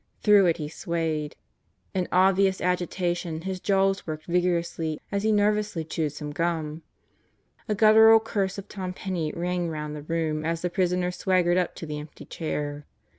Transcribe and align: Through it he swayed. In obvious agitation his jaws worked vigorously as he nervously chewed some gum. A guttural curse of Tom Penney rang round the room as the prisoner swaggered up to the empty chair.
Through 0.23 0.47
it 0.47 0.57
he 0.57 0.67
swayed. 0.67 1.35
In 1.93 2.07
obvious 2.11 2.59
agitation 2.59 3.41
his 3.41 3.59
jaws 3.59 4.07
worked 4.07 4.25
vigorously 4.25 4.99
as 5.11 5.21
he 5.21 5.31
nervously 5.31 5.83
chewed 5.83 6.11
some 6.11 6.31
gum. 6.31 6.81
A 7.69 7.75
guttural 7.75 8.19
curse 8.19 8.57
of 8.57 8.67
Tom 8.67 8.93
Penney 8.93 9.31
rang 9.31 9.69
round 9.69 9.95
the 9.95 10.01
room 10.01 10.43
as 10.43 10.63
the 10.63 10.71
prisoner 10.71 11.11
swaggered 11.11 11.57
up 11.59 11.75
to 11.75 11.85
the 11.85 11.99
empty 11.99 12.25
chair. 12.25 12.87